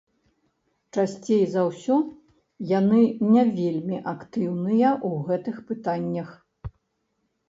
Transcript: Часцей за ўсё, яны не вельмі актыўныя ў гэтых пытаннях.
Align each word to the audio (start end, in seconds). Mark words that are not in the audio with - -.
Часцей 0.99 1.41
за 1.55 1.61
ўсё, 1.65 1.97
яны 2.79 3.01
не 3.35 3.43
вельмі 3.59 3.97
актыўныя 4.13 4.87
ў 5.09 5.29
гэтых 5.29 5.55
пытаннях. 5.69 6.29